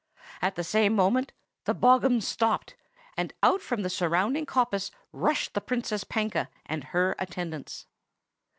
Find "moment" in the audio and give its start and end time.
0.95-1.31